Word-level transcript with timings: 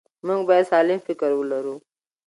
موږ 0.25 0.41
باید 0.49 0.69
سالم 0.71 0.99
فکر 1.07 1.29
ولرو. 1.35 1.75